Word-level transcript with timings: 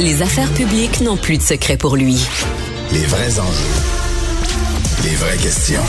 Les 0.00 0.22
affaires 0.22 0.50
publiques 0.54 1.02
n'ont 1.02 1.18
plus 1.18 1.36
de 1.36 1.42
secret 1.42 1.76
pour 1.76 1.94
lui. 1.94 2.26
Les 2.90 3.04
vrais 3.04 3.38
enjeux. 3.38 3.74
Les 5.04 5.14
vraies 5.14 5.36
questions. 5.36 5.82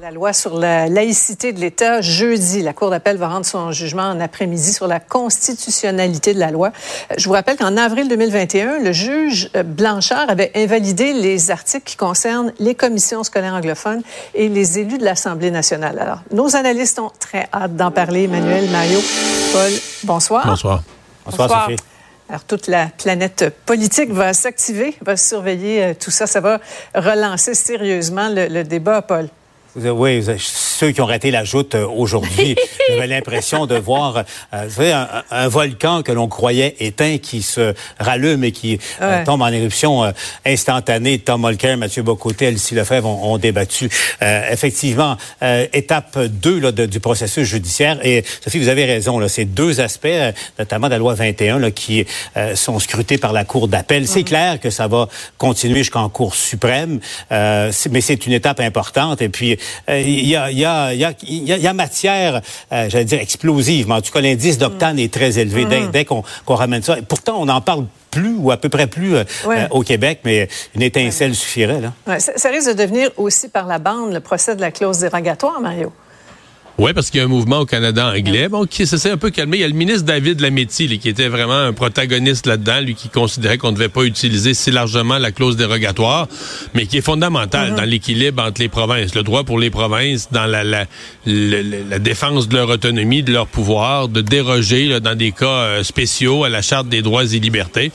La 0.00 0.10
loi 0.10 0.32
sur 0.32 0.58
la 0.58 0.88
laïcité 0.88 1.52
de 1.52 1.60
l'État, 1.60 2.00
jeudi, 2.00 2.62
la 2.62 2.72
Cour 2.72 2.90
d'appel 2.90 3.16
va 3.16 3.28
rendre 3.28 3.46
son 3.46 3.70
jugement 3.70 4.02
en 4.08 4.18
après-midi 4.18 4.72
sur 4.72 4.88
la 4.88 4.98
constitutionnalité 4.98 6.34
de 6.34 6.40
la 6.40 6.50
loi. 6.50 6.72
Euh, 7.12 7.14
je 7.16 7.28
vous 7.28 7.32
rappelle 7.32 7.56
qu'en 7.56 7.76
avril 7.76 8.08
2021, 8.08 8.80
le 8.80 8.90
juge 8.90 9.50
euh, 9.54 9.62
Blanchard 9.62 10.28
avait 10.28 10.50
invalidé 10.56 11.12
les 11.12 11.52
articles 11.52 11.84
qui 11.84 11.96
concernent 11.96 12.52
les 12.58 12.74
commissions 12.74 13.22
scolaires 13.22 13.54
anglophones 13.54 14.02
et 14.34 14.48
les 14.48 14.80
élus 14.80 14.98
de 14.98 15.04
l'Assemblée 15.04 15.52
nationale. 15.52 16.00
Alors, 16.00 16.18
nos 16.32 16.56
analystes 16.56 16.98
ont 16.98 17.12
très 17.20 17.46
hâte 17.54 17.76
d'en 17.76 17.92
parler. 17.92 18.24
Emmanuel, 18.24 18.68
Mario, 18.70 18.98
Paul, 19.52 19.70
bonsoir. 20.02 20.44
Bonsoir. 20.44 20.82
Bonsoir, 21.24 21.66
Sophie. 21.66 21.76
Alors, 22.28 22.44
toute 22.44 22.68
la 22.68 22.86
planète 22.86 23.54
politique 23.66 24.10
va 24.10 24.32
s'activer, 24.32 24.96
va 25.02 25.16
surveiller 25.16 25.82
euh, 25.82 25.94
tout 25.94 26.10
ça. 26.10 26.26
Ça 26.26 26.40
va 26.40 26.58
relancer 26.94 27.54
sérieusement 27.54 28.28
le, 28.28 28.48
le 28.48 28.64
débat, 28.64 29.02
Paul. 29.02 29.28
Oui, 29.76 30.24
ceux 30.38 30.92
qui 30.92 31.00
ont 31.00 31.06
raté 31.06 31.32
la 31.32 31.42
joute 31.42 31.74
euh, 31.74 31.84
aujourd'hui, 31.84 32.54
j'avais 32.88 33.08
l'impression 33.08 33.66
de 33.66 33.74
voir 33.74 34.18
euh, 34.18 34.64
vous 34.68 34.70
savez, 34.70 34.92
un, 35.30 35.48
volcan 35.48 36.02
que 36.02 36.12
l'on 36.12 36.28
croyait 36.28 36.76
éteint 36.78 37.18
qui 37.18 37.42
se 37.42 37.74
rallume 37.98 38.44
et 38.44 38.52
qui 38.52 38.78
euh, 39.02 39.24
tombe 39.24 39.42
en 39.42 39.48
éruption 39.48 40.12
instantanée. 40.46 41.18
Tom 41.18 41.44
Mulcair, 41.44 41.76
Mathieu 41.76 42.04
Bocoté, 42.04 42.46
Elsie 42.46 42.76
Lefebvre 42.76 43.08
ont, 43.08 43.32
ont 43.32 43.38
débattu. 43.38 43.90
effectivement, 44.20 45.16
étape 45.72 46.18
2 46.18 46.60
là, 46.60 46.72
du 46.72 47.00
processus 47.00 47.48
judiciaire. 47.48 47.98
Et 48.04 48.24
Sophie, 48.42 48.58
vous 48.58 48.68
avez 48.68 48.84
raison, 48.84 49.18
là, 49.18 49.28
c'est 49.28 49.44
deux 49.44 49.80
aspects, 49.80 50.06
notamment 50.58 50.86
de 50.86 50.92
la 50.92 50.98
loi 50.98 51.14
21, 51.14 51.58
là, 51.58 51.70
qui 51.70 52.06
sont 52.54 52.78
scrutés 52.78 53.18
par 53.18 53.32
la 53.32 53.44
Cour 53.44 53.68
d'appel. 53.68 54.06
C'est 54.06 54.24
clair 54.24 54.60
que 54.60 54.70
ça 54.70 54.86
va 54.86 55.08
continuer 55.38 55.78
jusqu'en 55.78 56.08
Cour 56.08 56.34
suprême, 56.34 57.00
mais 57.30 58.00
c'est 58.00 58.26
une 58.26 58.32
étape 58.32 58.60
importante. 58.60 59.22
Et 59.22 59.28
puis, 59.28 59.58
il 59.88 60.26
y 60.26 60.36
a, 60.36 60.50
y, 60.50 60.64
a, 60.64 60.92
y, 60.94 61.04
a, 61.04 61.12
y 61.22 61.66
a 61.66 61.72
matière, 61.74 62.40
euh, 62.72 62.88
j'allais 62.88 63.04
dire 63.04 63.20
explosive, 63.20 63.88
mais 63.88 63.94
en 63.94 64.00
tout 64.00 64.12
cas, 64.12 64.20
l'indice 64.20 64.58
d'octane 64.58 64.98
est 64.98 65.12
très 65.12 65.38
élevé 65.38 65.64
dès, 65.66 65.80
mm. 65.80 65.90
dès 65.90 66.04
qu'on 66.04 66.24
ramène 66.48 66.82
ça. 66.82 66.96
pourtant, 67.06 67.36
on 67.38 67.48
en 67.48 67.60
parle 67.60 67.86
plus 68.10 68.34
ou 68.38 68.50
à 68.50 68.56
peu 68.56 68.68
près 68.68 68.86
plus 68.86 69.16
euh, 69.16 69.24
euh, 69.46 69.66
au 69.70 69.82
Québec, 69.82 70.20
mais 70.24 70.48
une 70.74 70.82
étincelle 70.82 71.34
suffirait. 71.34 71.80
Là. 71.80 72.18
Ça, 72.18 72.32
ça, 72.36 72.48
risque 72.50 72.68
de 72.68 72.74
devenir 72.74 73.10
aussi 73.16 73.48
par 73.48 73.66
la 73.66 73.78
bande 73.78 74.12
le 74.12 74.20
procès 74.20 74.54
de 74.54 74.60
la 74.60 74.70
clause 74.70 75.00
dérogatoire, 75.00 75.60
Mario. 75.60 75.92
Oui, 76.76 76.92
parce 76.92 77.10
qu'il 77.10 77.18
y 77.18 77.22
a 77.22 77.26
un 77.26 77.28
mouvement 77.28 77.60
au 77.60 77.66
Canada 77.66 78.12
anglais 78.12 78.48
bon, 78.48 78.66
qui 78.66 78.84
s'est 78.84 79.10
un 79.10 79.16
peu 79.16 79.30
calmé. 79.30 79.58
Il 79.58 79.60
y 79.60 79.64
a 79.64 79.68
le 79.68 79.74
ministre 79.74 80.02
David 80.02 80.40
Lametti 80.40 80.98
qui 80.98 81.08
était 81.08 81.28
vraiment 81.28 81.58
un 81.58 81.72
protagoniste 81.72 82.46
là-dedans, 82.46 82.80
lui 82.80 82.96
qui 82.96 83.08
considérait 83.08 83.58
qu'on 83.58 83.70
ne 83.70 83.76
devait 83.76 83.88
pas 83.88 84.02
utiliser 84.02 84.54
si 84.54 84.72
largement 84.72 85.18
la 85.18 85.30
clause 85.30 85.56
dérogatoire, 85.56 86.26
mais 86.74 86.86
qui 86.86 86.98
est 86.98 87.00
fondamentale 87.00 87.70
mm-hmm. 87.72 87.76
dans 87.76 87.84
l'équilibre 87.84 88.42
entre 88.42 88.60
les 88.60 88.68
provinces. 88.68 89.14
Le 89.14 89.22
droit 89.22 89.44
pour 89.44 89.60
les 89.60 89.70
provinces 89.70 90.28
dans 90.32 90.46
la, 90.46 90.64
la, 90.64 90.86
la, 91.26 91.98
défense 92.00 92.48
de 92.48 92.56
leur 92.56 92.68
autonomie, 92.68 93.22
de 93.22 93.32
leur 93.32 93.46
pouvoir, 93.46 94.08
de 94.08 94.20
déroger 94.20 94.98
dans 94.98 95.16
des 95.16 95.30
cas 95.30 95.46
euh, 95.46 95.82
spéciaux 95.84 96.42
à 96.42 96.48
la 96.48 96.60
Charte 96.60 96.88
des 96.88 97.02
droits 97.02 97.24
et 97.24 97.38
libertés. 97.38 97.92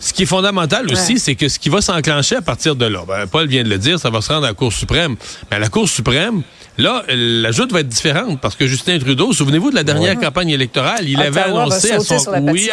Ce 0.00 0.12
qui 0.12 0.22
est 0.22 0.26
fondamental 0.26 0.86
aussi, 0.90 1.18
c'est 1.18 1.34
que 1.34 1.48
ce 1.48 1.58
qui 1.58 1.68
va 1.68 1.80
s'enclencher 1.80 2.36
à 2.36 2.42
partir 2.42 2.76
de 2.76 2.86
là, 2.86 3.00
ben, 3.06 3.26
Paul 3.26 3.46
vient 3.48 3.64
de 3.64 3.68
le 3.68 3.78
dire, 3.78 3.98
ça 3.98 4.10
va 4.10 4.20
se 4.20 4.32
rendre 4.32 4.44
à 4.44 4.48
la 4.48 4.54
Cour 4.54 4.72
suprême. 4.72 5.16
Mais 5.50 5.56
à 5.56 5.60
la 5.60 5.68
Cour 5.68 5.88
suprême, 5.88 6.42
Là, 6.78 7.02
la 7.08 7.50
joute 7.50 7.72
va 7.72 7.80
être 7.80 7.88
différente 7.88 8.40
parce 8.40 8.54
que 8.54 8.68
Justin 8.68 9.00
Trudeau, 9.00 9.32
souvenez-vous 9.32 9.70
de 9.70 9.74
la 9.74 9.82
dernière 9.82 10.16
campagne 10.16 10.50
électorale, 10.50 11.08
il 11.08 11.20
avait 11.20 11.40
annoncé 11.40 11.90
à 11.90 11.98
son 11.98 12.16
oui, 12.52 12.70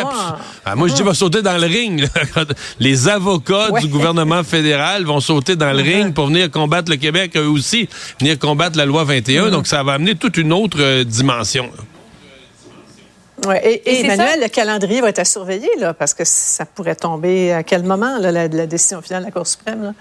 ah, 0.63 0.75
moi 0.75 0.87
je 0.87 0.93
dis 0.93 1.01
va 1.01 1.15
sauter 1.15 1.41
dans 1.41 1.57
le 1.57 1.65
ring. 1.65 2.07
Les 2.79 3.07
avocats 3.07 3.69
du 3.81 3.87
gouvernement 3.87 4.43
fédéral 4.43 5.05
vont 5.05 5.19
sauter 5.19 5.55
dans 5.55 5.73
le 5.73 5.81
ring 5.81 6.13
pour 6.13 6.27
venir 6.27 6.51
combattre 6.51 6.91
le 6.91 6.97
Québec 6.97 7.31
eux 7.35 7.47
aussi, 7.47 7.89
venir 8.19 8.37
combattre 8.37 8.77
la 8.77 8.85
loi 8.85 9.03
21. 9.05 9.49
Donc 9.49 9.65
ça 9.65 9.81
va 9.81 9.93
amener 9.93 10.13
toute 10.13 10.37
une 10.37 10.53
autre 10.53 10.77
euh, 10.79 11.03
dimension. 11.03 11.71
Ouais, 13.45 13.81
et, 13.85 14.01
Emmanuel, 14.01 14.41
le 14.41 14.47
calendrier 14.47 15.01
va 15.01 15.09
être 15.09 15.19
à 15.19 15.25
surveiller, 15.25 15.69
là, 15.77 15.93
parce 15.93 16.13
que 16.13 16.23
ça 16.25 16.65
pourrait 16.65 16.95
tomber 16.95 17.53
à 17.53 17.63
quel 17.63 17.83
moment, 17.83 18.17
là, 18.17 18.31
la, 18.31 18.47
décision 18.47 19.01
finale 19.01 19.23
de 19.23 19.27
la 19.27 19.31
Cour 19.31 19.47
suprême? 19.47 19.83
Là? 19.83 19.93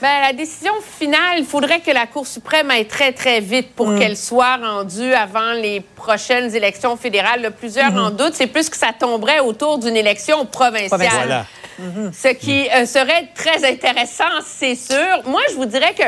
Bien, 0.00 0.20
la 0.20 0.32
décision 0.32 0.72
finale, 0.98 1.38
il 1.38 1.44
faudrait 1.44 1.80
que 1.80 1.90
la 1.90 2.06
Cour 2.06 2.26
suprême 2.26 2.70
aille 2.70 2.86
très, 2.86 3.12
très 3.12 3.40
vite 3.40 3.74
pour 3.74 3.88
mm. 3.88 3.98
qu'elle 3.98 4.16
soit 4.16 4.56
rendue 4.56 5.14
avant 5.14 5.52
les 5.52 5.80
prochaines 5.80 6.54
élections 6.54 6.96
fédérales. 6.96 7.52
plusieurs 7.58 7.92
mm-hmm. 7.92 8.06
en 8.06 8.10
doute. 8.10 8.34
C'est 8.34 8.46
plus 8.46 8.68
que 8.68 8.76
ça 8.76 8.92
tomberait 8.98 9.40
autour 9.40 9.78
d'une 9.78 9.96
élection 9.96 10.44
provinciale. 10.46 11.44
Mm-hmm. 11.80 12.12
Ce 12.12 12.28
qui 12.28 12.68
euh, 12.70 12.86
serait 12.86 13.28
très 13.34 13.64
intéressant, 13.68 14.24
c'est 14.46 14.74
sûr. 14.74 15.22
Moi, 15.26 15.40
je 15.50 15.54
vous 15.54 15.66
dirais 15.66 15.94
que 15.96 16.04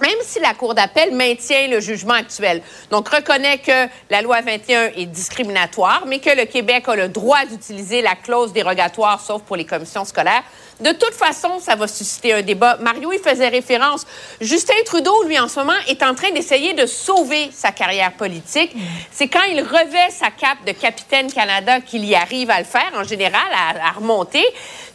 même 0.00 0.18
si 0.22 0.40
la 0.40 0.54
Cour 0.54 0.74
d'appel 0.74 1.14
maintient 1.14 1.68
le 1.68 1.80
jugement 1.80 2.14
actuel. 2.14 2.62
Donc, 2.90 3.08
reconnaît 3.08 3.58
que 3.58 3.88
la 4.10 4.22
loi 4.22 4.40
21 4.40 4.90
est 4.96 5.06
discriminatoire, 5.06 6.04
mais 6.06 6.18
que 6.18 6.30
le 6.30 6.44
Québec 6.44 6.88
a 6.88 6.96
le 6.96 7.08
droit 7.08 7.44
d'utiliser 7.46 8.02
la 8.02 8.14
clause 8.14 8.52
dérogatoire, 8.52 9.20
sauf 9.20 9.42
pour 9.42 9.56
les 9.56 9.64
commissions 9.64 10.04
scolaires. 10.04 10.42
De 10.80 10.92
toute 10.92 11.12
façon, 11.12 11.58
ça 11.60 11.76
va 11.76 11.86
susciter 11.86 12.32
un 12.32 12.40
débat. 12.40 12.78
Mario, 12.80 13.12
il 13.12 13.18
faisait 13.18 13.48
référence. 13.48 14.06
Justin 14.40 14.82
Trudeau, 14.86 15.24
lui, 15.24 15.38
en 15.38 15.46
ce 15.46 15.60
moment, 15.60 15.78
est 15.88 16.02
en 16.02 16.14
train 16.14 16.30
d'essayer 16.30 16.72
de 16.72 16.86
sauver 16.86 17.50
sa 17.52 17.70
carrière 17.70 18.12
politique. 18.12 18.74
C'est 19.12 19.28
quand 19.28 19.42
il 19.50 19.60
revêt 19.60 20.10
sa 20.10 20.30
cape 20.30 20.64
de 20.66 20.72
capitaine 20.72 21.30
Canada 21.30 21.80
qu'il 21.80 22.04
y 22.06 22.14
arrive 22.14 22.50
à 22.50 22.58
le 22.58 22.64
faire, 22.64 22.90
en 22.94 23.04
général, 23.04 23.46
à, 23.52 23.92
remonter. 23.92 24.44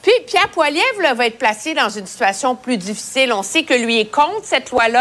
Puis 0.01 0.11
Pierre 0.25 0.49
Poilievre 0.49 1.15
va 1.15 1.27
être 1.27 1.37
placé 1.37 1.75
dans 1.75 1.89
une 1.89 2.07
situation 2.07 2.55
plus 2.55 2.77
difficile. 2.77 3.31
On 3.31 3.43
sait 3.43 3.63
que 3.63 3.73
lui 3.73 3.99
est 3.99 4.11
contre 4.11 4.43
cette 4.43 4.71
loi-là. 4.71 4.94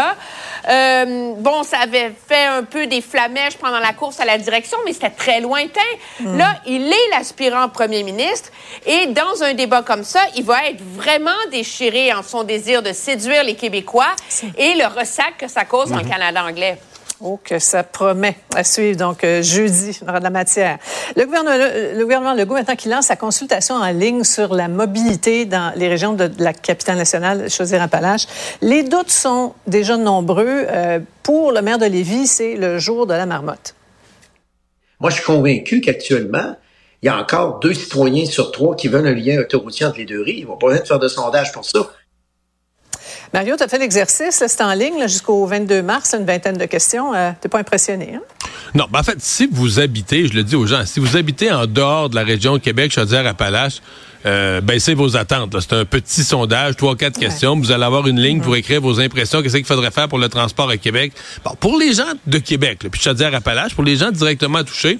Euh, 0.67 1.33
bon, 1.37 1.63
ça 1.63 1.79
avait 1.79 2.13
fait 2.27 2.45
un 2.45 2.63
peu 2.63 2.87
des 2.87 3.01
flamèches 3.01 3.57
pendant 3.57 3.79
la 3.79 3.93
course 3.93 4.19
à 4.19 4.25
la 4.25 4.37
direction, 4.37 4.77
mais 4.85 4.93
c'était 4.93 5.09
très 5.09 5.39
lointain. 5.41 5.79
Hmm. 6.19 6.37
Là, 6.37 6.55
il 6.65 6.87
est 6.87 7.09
l'aspirant 7.11 7.69
premier 7.69 8.03
ministre 8.03 8.49
et 8.85 9.07
dans 9.07 9.43
un 9.43 9.53
débat 9.53 9.81
comme 9.83 10.03
ça, 10.03 10.21
il 10.35 10.43
va 10.43 10.67
être 10.69 10.81
vraiment 10.95 11.31
déchiré 11.51 12.13
en 12.13 12.23
son 12.23 12.43
désir 12.43 12.81
de 12.81 12.93
séduire 12.93 13.43
les 13.43 13.55
Québécois 13.55 14.15
et 14.57 14.75
le 14.75 14.85
ressac 14.87 15.37
que 15.39 15.47
ça 15.47 15.65
cause 15.65 15.89
dans 15.89 15.97
le 15.97 16.03
mhm. 16.03 16.09
Canada 16.09 16.43
anglais. 16.43 16.77
Oh, 17.21 17.39
que 17.41 17.59
ça 17.59 17.83
promet 17.83 18.35
à 18.53 18.65
suivre. 18.65 18.97
Donc, 18.97 19.23
euh, 19.23 19.41
jeudi, 19.41 19.97
on 20.03 20.09
aura 20.09 20.19
de 20.19 20.25
la 20.25 20.29
matière. 20.29 20.77
Le 21.15 21.25
gouvernement, 21.25 21.55
le, 21.55 22.03
gouvernement 22.03 22.33
Legault, 22.33 22.55
maintenant 22.55 22.75
qu'il 22.75 22.91
lance 22.91 23.05
sa 23.05 23.15
consultation 23.15 23.75
en 23.75 23.91
ligne 23.91 24.25
sur 24.25 24.53
la 24.53 24.67
mobilité 24.67 25.45
dans 25.45 25.71
les 25.77 25.87
régions 25.87 26.13
de, 26.13 26.29
la 26.39 26.51
capitale 26.51 26.97
nationale, 26.97 27.49
Chaudière-Appalaches, 27.49 28.27
les 28.61 28.83
doutes 28.83 29.11
sont 29.11 29.53
déjà 29.65 29.95
nombreux. 29.95 30.65
Euh, 30.69 30.99
pour 31.23 31.53
le 31.53 31.61
maire 31.61 31.77
de 31.77 31.85
Lévis, 31.85 32.27
c'est 32.27 32.55
le 32.55 32.79
jour 32.79 33.07
de 33.07 33.13
la 33.13 33.25
marmotte. 33.25 33.75
Moi, 34.99 35.09
je 35.09 35.15
suis 35.15 35.25
convaincu 35.25 35.79
qu'actuellement, 35.79 36.55
il 37.01 37.05
y 37.05 37.09
a 37.09 37.17
encore 37.17 37.59
deux 37.59 37.73
citoyens 37.73 38.25
sur 38.25 38.51
trois 38.51 38.75
qui 38.75 38.89
veulent 38.89 39.07
un 39.07 39.13
lien 39.13 39.39
autoroutier 39.39 39.85
entre 39.85 39.99
les 39.99 40.05
deux 40.05 40.21
rives. 40.21 40.39
Ils 40.39 40.47
vont 40.47 40.57
pas 40.57 40.67
besoin 40.67 40.85
faire 40.85 40.99
de 40.99 41.07
sondage 41.07 41.53
pour 41.53 41.63
ça. 41.63 41.79
Mario, 43.35 43.57
tu 43.57 43.63
as 43.63 43.67
fait 43.67 43.79
l'exercice, 43.79 44.41
c'est 44.47 44.61
en 44.61 44.73
ligne 44.73 45.09
jusqu'au 45.09 45.45
22 45.45 45.81
mars, 45.81 46.15
une 46.17 46.25
vingtaine 46.25 46.55
de 46.55 46.63
questions. 46.63 47.13
Euh, 47.13 47.31
tu 47.31 47.47
n'es 47.47 47.49
pas 47.49 47.59
impressionné, 47.59 48.13
hein? 48.15 48.21
Non, 48.73 48.85
ben 48.89 49.01
en 49.01 49.03
fait, 49.03 49.17
si 49.19 49.49
vous 49.51 49.81
habitez, 49.81 50.29
je 50.29 50.33
le 50.35 50.43
dis 50.43 50.55
aux 50.55 50.65
gens, 50.65 50.85
si 50.85 51.01
vous 51.01 51.17
habitez 51.17 51.51
en 51.51 51.67
dehors 51.67 52.09
de 52.09 52.15
la 52.15 52.23
région 52.23 52.59
Québec, 52.59 52.93
Chaudière-Appalaches, 52.93 53.81
euh, 54.25 54.61
baissez 54.61 54.93
vos 54.93 55.17
attentes. 55.17 55.53
C'est 55.59 55.73
un 55.73 55.83
petit 55.83 56.23
sondage, 56.23 56.77
trois, 56.77 56.95
quatre 56.95 57.19
questions. 57.19 57.57
Vous 57.57 57.73
allez 57.73 57.83
avoir 57.83 58.07
une 58.07 58.21
ligne 58.21 58.39
pour 58.39 58.53
mm-hmm. 58.53 58.59
écrire 58.59 58.79
vos 58.79 59.01
impressions. 59.01 59.41
Qu'est-ce 59.41 59.57
qu'il 59.57 59.65
faudrait 59.65 59.91
faire 59.91 60.07
pour 60.07 60.19
le 60.19 60.29
transport 60.29 60.69
à 60.69 60.77
Québec? 60.77 61.11
Bon, 61.43 61.51
pour 61.59 61.77
les 61.77 61.93
gens 61.93 62.13
de 62.25 62.37
Québec, 62.37 62.83
là, 62.83 62.89
puis 62.89 63.01
Chaudière-Appalaches, 63.01 63.75
pour 63.75 63.83
les 63.83 63.97
gens 63.97 64.11
directement 64.11 64.63
touchés, 64.63 64.97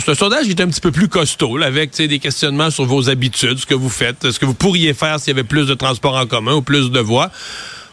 c'est 0.00 0.12
un 0.12 0.14
sondage 0.14 0.44
qui 0.44 0.50
est 0.50 0.60
un 0.60 0.68
petit 0.68 0.80
peu 0.80 0.92
plus 0.92 1.08
costaud, 1.08 1.60
avec 1.62 1.96
des 1.96 2.18
questionnements 2.18 2.70
sur 2.70 2.84
vos 2.84 3.08
habitudes, 3.08 3.58
ce 3.58 3.66
que 3.66 3.74
vous 3.74 3.88
faites, 3.88 4.30
ce 4.30 4.38
que 4.38 4.46
vous 4.46 4.54
pourriez 4.54 4.94
faire 4.94 5.18
s'il 5.18 5.28
y 5.28 5.36
avait 5.38 5.48
plus 5.48 5.66
de 5.66 5.74
transports 5.74 6.16
en 6.16 6.26
commun 6.26 6.54
ou 6.54 6.62
plus 6.62 6.90
de 6.90 7.00
voies. 7.00 7.30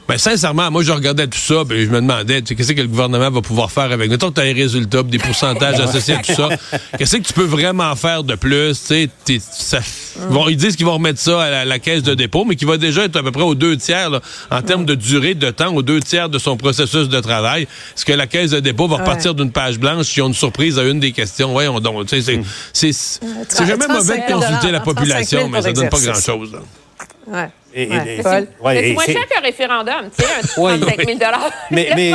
Ben, 0.07 0.19
sincèrement, 0.19 0.69
moi, 0.69 0.83
je 0.83 0.91
regardais 0.91 1.25
tout 1.25 1.39
ça, 1.39 1.63
ben, 1.63 1.83
je 1.83 1.89
me 1.89 1.99
demandais, 1.99 2.41
tu 2.41 2.49
sais, 2.49 2.55
qu'est-ce 2.55 2.73
que 2.73 2.81
le 2.81 2.87
gouvernement 2.87 3.31
va 3.31 3.41
pouvoir 3.41 3.71
faire 3.71 3.91
avec. 3.91 4.09
Mettons 4.09 4.29
que 4.29 4.35
tu 4.35 4.41
as 4.41 4.45
les 4.45 4.53
résultats, 4.53 5.01
des 5.01 5.17
pourcentages 5.17 5.79
associés 5.79 6.13
à 6.13 6.17
tout 6.17 6.33
ça. 6.33 6.49
Qu'est-ce 6.97 7.17
que 7.17 7.23
tu 7.23 7.33
peux 7.33 7.45
vraiment 7.45 7.95
faire 7.95 8.23
de 8.23 8.35
plus, 8.35 8.79
tu 8.87 9.09
sais, 9.25 9.39
ça, 9.39 9.79
ils 10.47 10.57
disent 10.57 10.75
qu'ils 10.75 10.85
vont 10.85 10.93
remettre 10.93 11.19
ça 11.19 11.41
à 11.41 11.65
la, 11.65 11.79
caisse 11.79 12.03
de 12.03 12.13
dépôt, 12.13 12.45
mais 12.45 12.55
qui 12.55 12.65
va 12.65 12.77
déjà 12.77 13.05
être 13.05 13.15
à 13.15 13.23
peu 13.23 13.31
près 13.31 13.43
aux 13.43 13.55
deux 13.55 13.77
tiers, 13.77 14.11
là, 14.11 14.21
en 14.51 14.61
termes 14.61 14.85
de 14.85 14.93
durée 14.93 15.33
de 15.33 15.49
temps, 15.49 15.73
aux 15.73 15.81
deux 15.81 15.99
tiers 15.99 16.29
de 16.29 16.37
son 16.37 16.55
processus 16.55 17.09
de 17.09 17.19
travail. 17.19 17.63
Est-ce 17.63 18.05
que 18.05 18.13
la 18.13 18.27
caisse 18.27 18.51
de 18.51 18.59
dépôt 18.59 18.87
va 18.87 18.97
repartir 18.97 19.33
d'une 19.33 19.51
page 19.51 19.79
blanche 19.79 20.05
si 20.05 20.21
on 20.21 20.25
a 20.25 20.27
une 20.27 20.33
surprise 20.35 20.77
à 20.77 20.83
une 20.83 20.99
des 20.99 21.13
questions? 21.13 21.51
Voyons 21.51 21.79
donc, 21.79 22.05
tu 22.05 22.21
sais, 22.21 22.41
c'est, 22.73 22.91
c'est, 22.93 23.65
jamais 23.65 23.87
mauvais 23.87 24.17
de 24.17 24.33
consulter 24.33 24.71
la 24.71 24.81
population, 24.81 25.49
mais 25.49 25.63
ça 25.63 25.73
donne 25.73 25.89
pas 25.89 25.99
grand-chose, 25.99 26.51
Ouais. 27.27 27.49
C'est 27.75 28.93
moins 28.93 29.05
cher 29.05 29.27
qu'un 29.27 29.41
référendum, 29.41 30.09
tu 30.17 30.23
sais, 30.23 30.31
un 30.31 30.77
35 30.77 31.05
000 31.05 31.19
mais, 31.71 31.89
mais, 31.95 32.11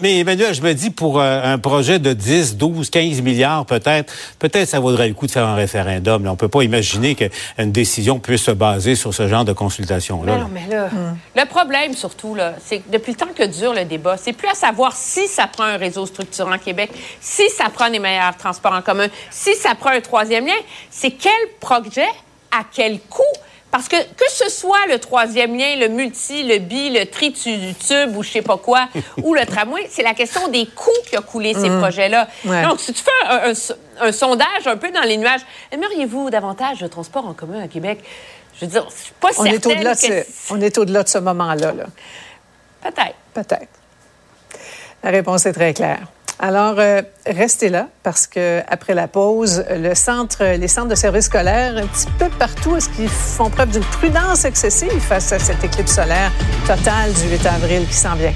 mais, 0.00 0.18
Emmanuel, 0.20 0.54
je 0.54 0.62
me 0.62 0.72
dis, 0.72 0.90
pour 0.90 1.20
euh, 1.20 1.42
un 1.44 1.58
projet 1.58 1.98
de 1.98 2.12
10, 2.12 2.56
12, 2.56 2.90
15 2.90 3.22
milliards 3.22 3.66
peut-être, 3.66 4.12
peut-être 4.38 4.68
ça 4.68 4.80
vaudrait 4.80 5.08
le 5.08 5.14
coup 5.14 5.26
de 5.26 5.32
faire 5.32 5.46
un 5.46 5.54
référendum. 5.54 6.26
On 6.26 6.36
on 6.36 6.38
peut 6.38 6.48
pas 6.48 6.62
imaginer 6.62 7.14
qu'une 7.14 7.72
décision 7.72 8.18
puisse 8.18 8.42
se 8.42 8.50
baser 8.50 8.94
sur 8.94 9.14
ce 9.14 9.26
genre 9.26 9.46
de 9.46 9.54
consultation-là. 9.54 10.36
Non, 10.36 10.50
mais 10.52 10.66
là, 10.68 10.90
le 11.34 11.48
problème 11.48 11.94
surtout, 11.94 12.34
là, 12.34 12.52
c'est 12.62 12.80
que 12.80 12.90
depuis 12.92 13.12
le 13.12 13.16
temps 13.16 13.32
que 13.34 13.44
dure 13.44 13.72
le 13.72 13.86
débat, 13.86 14.18
c'est 14.18 14.34
plus 14.34 14.48
à 14.48 14.54
savoir 14.54 14.94
si 14.94 15.28
ça 15.28 15.46
prend 15.46 15.64
un 15.64 15.78
réseau 15.78 16.04
structurant 16.04 16.58
Québec, 16.58 16.90
si 17.22 17.48
ça 17.48 17.70
prend 17.70 17.88
des 17.88 17.98
meilleurs 17.98 18.36
transports 18.36 18.74
en 18.74 18.82
commun, 18.82 19.06
si 19.30 19.54
ça 19.54 19.74
prend 19.74 19.88
un 19.88 20.02
troisième 20.02 20.46
lien, 20.46 20.52
c'est 20.90 21.12
quel 21.12 21.32
projet, 21.58 22.08
à 22.50 22.60
quel 22.70 23.00
coût? 23.00 23.22
Parce 23.70 23.88
que 23.88 23.96
que 23.96 24.30
ce 24.30 24.48
soit 24.48 24.86
le 24.88 24.98
troisième 24.98 25.56
lien, 25.56 25.76
le 25.76 25.88
multi, 25.88 26.44
le 26.44 26.58
bi, 26.58 26.90
le 26.90 27.04
tri-tube 27.04 28.16
ou 28.16 28.22
je 28.22 28.30
sais 28.30 28.42
pas 28.42 28.56
quoi, 28.56 28.88
ou 29.22 29.34
le 29.34 29.44
tramway, 29.44 29.86
c'est 29.90 30.02
la 30.02 30.14
question 30.14 30.48
des 30.48 30.66
coûts 30.66 30.90
qui 31.08 31.16
a 31.16 31.20
coulé 31.20 31.52
ces 31.52 31.68
mm. 31.68 31.80
projets-là. 31.80 32.28
Donc, 32.44 32.80
si 32.80 32.92
tu 32.92 33.02
fais 33.02 33.54
un, 34.00 34.12
sondage 34.12 34.66
un 34.66 34.76
peu 34.76 34.90
dans 34.90 35.02
les 35.02 35.16
nuages, 35.16 35.42
aimeriez-vous 35.72 36.30
davantage 36.30 36.80
de 36.80 36.86
transport 36.86 37.26
en 37.26 37.34
commun 37.34 37.62
à 37.62 37.68
Québec? 37.68 38.02
Je 38.54 38.64
veux 38.64 38.70
dire, 38.70 38.86
je 38.88 39.02
suis 39.04 39.12
pas 39.20 39.28
on 39.36 39.44
Est 39.44 39.66
au-delà 39.66 39.94
de 39.94 40.24
on 40.50 40.60
est 40.60 40.78
au-delà 40.78 41.02
de 41.02 41.08
ce 41.08 41.18
moment-là. 41.18 41.72
-là, 41.72 41.86
Peut-être. 42.82 43.16
Peut-être. 43.34 43.68
La 45.02 45.10
réponse 45.10 45.44
est 45.44 45.52
très 45.52 45.74
claire. 45.74 46.06
Alors, 46.38 46.74
euh, 46.78 47.00
restez 47.26 47.70
là 47.70 47.88
parce 48.02 48.26
que 48.26 48.60
après 48.68 48.94
la 48.94 49.08
pause, 49.08 49.64
le 49.70 49.94
centre, 49.94 50.44
les 50.44 50.68
centres 50.68 50.88
de 50.88 50.94
services 50.94 51.26
scolaires, 51.26 51.78
un 51.78 51.86
petit 51.86 52.06
peu 52.18 52.28
partout, 52.38 52.76
est-ce 52.76 52.90
qu'ils 52.90 53.08
font 53.08 53.48
preuve 53.48 53.70
d'une 53.70 53.84
prudence 53.84 54.44
excessive 54.44 55.00
face 55.00 55.32
à 55.32 55.38
cette 55.38 55.64
éclipse 55.64 55.94
solaire 55.94 56.30
totale 56.66 57.12
du 57.14 57.30
8 57.30 57.46
avril 57.46 57.86
qui 57.86 57.94
s'en 57.94 58.14
vient? 58.16 58.34